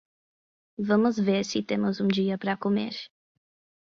Vamos 0.87 1.15
ver 1.27 1.45
se 1.45 1.61
temos 1.69 1.95
um 2.03 2.07
dia 2.07 2.35
para 2.39 2.57
comer. 2.63 2.95